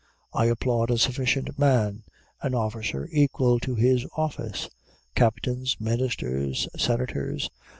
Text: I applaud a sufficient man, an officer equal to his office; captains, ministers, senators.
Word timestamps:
I 0.33 0.45
applaud 0.45 0.89
a 0.89 0.97
sufficient 0.97 1.59
man, 1.59 2.01
an 2.41 2.55
officer 2.55 3.07
equal 3.11 3.59
to 3.59 3.75
his 3.75 4.03
office; 4.17 4.67
captains, 5.13 5.77
ministers, 5.79 6.67
senators. 6.75 7.51